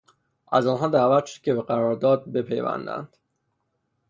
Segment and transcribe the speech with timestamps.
[0.51, 3.17] از آنها دعوت شد که به قرارداد بپیوندند.